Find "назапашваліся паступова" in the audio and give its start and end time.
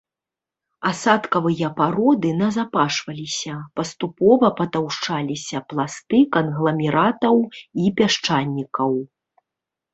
2.39-4.47